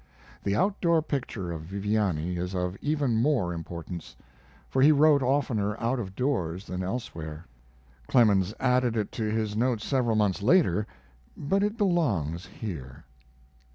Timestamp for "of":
1.51-1.61, 2.55-2.75, 5.99-6.15